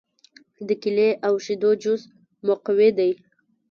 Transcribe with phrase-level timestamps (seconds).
[0.67, 2.01] د کیلې او شیدو جوس
[2.47, 3.11] مقوي دی.